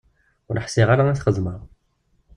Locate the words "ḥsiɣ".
0.65-0.87